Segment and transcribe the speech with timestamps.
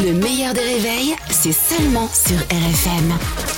[0.00, 3.12] Le meilleur des réveils, c'est seulement sur RFM.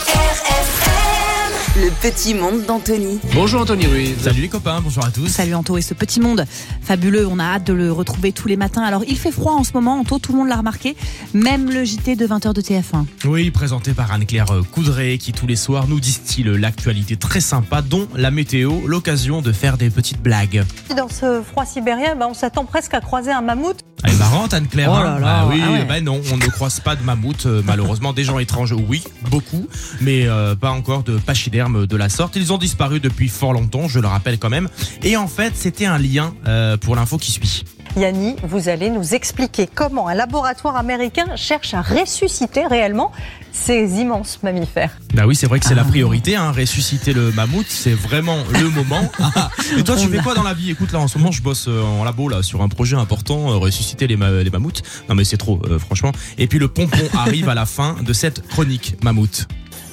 [0.09, 3.21] RFM Le petit monde d'Anthony.
[3.33, 4.17] Bonjour Anthony Ruiz.
[4.21, 5.29] Salut les copains, bonjour à tous.
[5.29, 6.45] Salut Anto et ce petit monde
[6.83, 8.83] fabuleux, on a hâte de le retrouver tous les matins.
[8.83, 10.97] Alors il fait froid en ce moment, Anto, tout le monde l'a remarqué,
[11.35, 13.07] même le JT de 20h de TF1.
[13.27, 18.09] Oui, présenté par Anne-Claire Coudray qui tous les soirs nous distille l'actualité très sympa, dont
[18.17, 20.65] la météo, l'occasion de faire des petites blagues.
[20.97, 23.85] Dans ce froid sibérien, bah, on s'attend presque à croiser un mammouth.
[24.31, 24.89] Marrante Anne-Claire.
[24.91, 25.85] Oh hein là là, Bah oui, ah ouais.
[25.85, 28.15] bah non, on ne croise pas de mammouth euh, malheureusement.
[28.15, 29.69] Des gens étranges, oui, beaucoup,
[30.01, 32.35] mais euh, pas encore de pachydermes de la sorte.
[32.37, 34.69] Ils ont disparu depuis fort longtemps, je le rappelle quand même.
[35.03, 37.65] Et en fait, c'était un lien euh, pour l'info qui suit.
[37.97, 43.13] Yanni, vous allez nous expliquer comment un laboratoire américain cherche à ressusciter réellement
[43.53, 44.91] ces immenses mammifères.
[45.15, 45.89] Bah oui, c'est vrai que c'est la Ah.
[45.89, 49.09] priorité, hein, ressusciter le mammouth, c'est vraiment le moment.
[49.79, 50.73] Et toi, tu fais quoi dans la vie?
[50.73, 53.53] Écoute, là, en ce moment, je bosse euh, en labo là sur un projet important,
[53.53, 54.83] euh, ressusciter les, ma- les mammouths.
[55.09, 56.11] Non, mais c'est trop, euh, franchement.
[56.37, 59.47] Et puis le pompon arrive à la fin de cette chronique mammouth.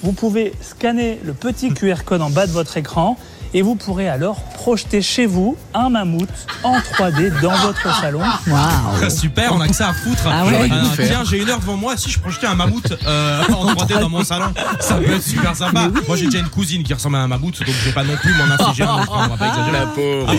[0.04, 3.18] Vous pouvez scanner le petit QR code en bas de votre écran
[3.54, 6.30] et vous pourrez alors projeter chez vous un mammouth
[6.64, 8.22] en 3D dans votre salon.
[8.48, 10.24] Waouh Super, on a que ça à foutre.
[10.26, 10.70] Ah ouais.
[10.72, 11.98] Euh, tiens, j'ai une heure devant moi.
[11.98, 15.56] Si je projetais un mammouth euh, en 3D dans mon salon, ça peut être super
[15.56, 15.90] sympa.
[16.08, 18.16] Moi, j'ai déjà une cousine qui ressemble à un mammouth, donc je vais pas non
[18.16, 19.72] plus m'en infliger hein, on va pas exagérer.
[19.72, 20.34] La pauvre.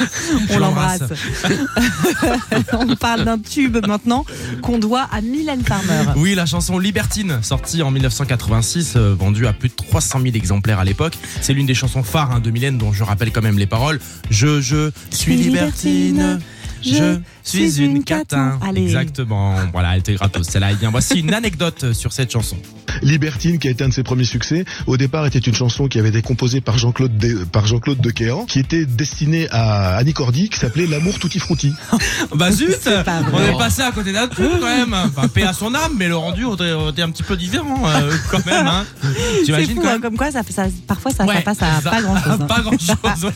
[0.50, 1.02] On l'embrasse.
[2.72, 4.24] on parle d'un tube maintenant
[4.62, 6.12] qu'on doit à Mylène Farmer.
[6.16, 10.78] Oui, la chanson Libertine, sortie en 1986, euh, vendue à plus de 300 000 exemplaires
[10.78, 11.16] à l'époque.
[11.40, 14.00] C'est l'une des chansons phares hein, de Mylène, dont je rappelle quand même les paroles.
[14.30, 16.40] Je, je suis libertine.
[16.82, 18.58] Je suis une catin.
[18.66, 18.82] Allez.
[18.82, 19.54] Exactement.
[19.72, 20.46] Voilà, elle était gratos.
[20.46, 22.56] Celle-là, eh bien, voici une anecdote sur cette chanson.
[23.02, 25.98] Libertine, qui a été un de ses premiers succès, au départ était une chanson qui
[25.98, 30.48] avait été composée par Jean-Claude De, par Jean-Claude Dequéan, qui était destinée à Annie Cordy,
[30.48, 31.72] qui s'appelait L'amour tutti frutti.
[32.34, 32.68] Bah zut
[33.04, 35.92] pas On est passé à côté d'un truc quand même Enfin, paix à son âme,
[35.98, 36.44] mais le rendu
[36.90, 38.66] été un petit peu différent euh, quand même.
[38.66, 38.84] Hein.
[39.02, 42.02] Fou, quand hein, comme quoi ça, ça- parfois ça, ça Ouais, passe à ça- pas
[42.02, 42.38] grand chose.
[42.48, 43.30] Pas grand chose,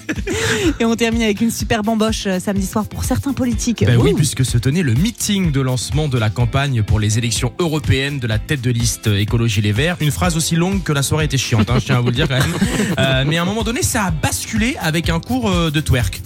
[0.79, 3.85] Et on termine avec une super bamboche euh, samedi soir pour certains politiques.
[3.85, 7.53] Ben oui, puisque se tenait le meeting de lancement de la campagne pour les élections
[7.59, 9.97] européennes de la tête de liste Écologie Les Verts.
[10.01, 12.15] Une phrase aussi longue que la soirée était chiante, hein, je tiens à vous le
[12.15, 12.55] dire quand même.
[12.99, 16.21] Euh, mais à un moment donné, ça a basculé avec un cours euh, de twerk.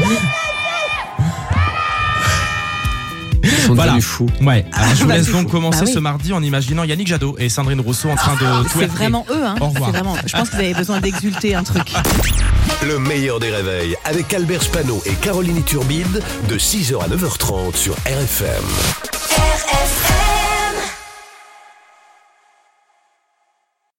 [0.00, 0.06] Ils
[3.66, 3.92] sont Voilà.
[3.92, 4.26] devenus fous.
[4.42, 5.92] Ouais, alors je vous bah, laisse donc commencer Bah oui.
[5.92, 9.26] ce mardi en imaginant Yannick Jadot et Sandrine Rousseau en train de Ah, C'est vraiment
[9.30, 9.54] eux, hein.
[9.60, 9.90] Au revoir.
[9.90, 10.16] Vraiment.
[10.26, 11.92] Je pense que vous avez besoin d'exulter un truc.
[12.82, 17.94] Le meilleur des réveils avec Albert Spano et Caroline Turbide de 6h à 9h30 sur
[18.06, 19.13] RFM.